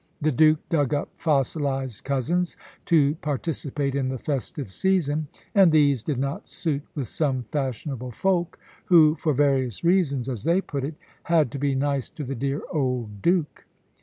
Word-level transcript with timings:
The 0.19 0.31
Duke 0.31 0.57
dug 0.69 0.95
up 0.95 1.09
fossilised 1.17 2.03
cousins 2.03 2.57
to 2.85 3.13
participate 3.21 3.93
in 3.93 4.09
the 4.09 4.17
festive 4.17 4.71
season, 4.71 5.27
and 5.53 5.71
these 5.71 6.01
did 6.01 6.17
not 6.17 6.47
suit 6.47 6.81
with 6.95 7.07
some 7.07 7.43
fashionable 7.51 8.09
folk, 8.09 8.57
who 8.85 9.13
for 9.13 9.31
various 9.35 9.83
reasons, 9.83 10.27
as 10.27 10.43
they 10.43 10.59
put 10.59 10.83
it, 10.83 10.95
"had 11.25 11.51
to 11.51 11.59
be 11.59 11.75
nice 11.75 12.09
to 12.09 12.23
the 12.23 12.33
dear 12.33 12.63
old 12.71 13.21
Duke." 13.21 13.65